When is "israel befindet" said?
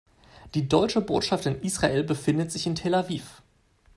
1.61-2.51